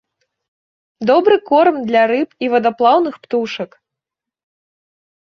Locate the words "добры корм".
1.09-1.75